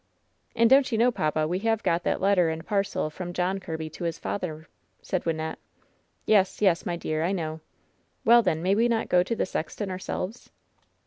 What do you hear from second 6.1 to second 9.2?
"Yes, yes, my dear, I know." "Well, then, may we not